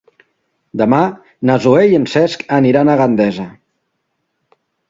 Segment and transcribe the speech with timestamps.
[0.81, 1.01] Demà
[1.49, 3.49] na Zoè i en Cesc aniran a Gandesa.